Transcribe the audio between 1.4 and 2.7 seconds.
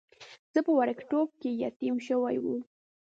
کې یتیم شوی وم.